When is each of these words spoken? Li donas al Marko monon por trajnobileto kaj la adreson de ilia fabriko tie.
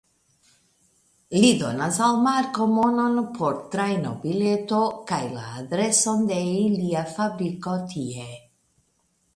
Li 1.41 1.51
donas 1.59 1.99
al 2.05 2.17
Marko 2.27 2.67
monon 2.71 3.19
por 3.37 3.59
trajnobileto 3.75 4.81
kaj 5.13 5.21
la 5.37 5.45
adreson 5.63 6.27
de 6.33 6.43
ilia 6.67 7.07
fabriko 7.15 7.79
tie. 7.95 8.31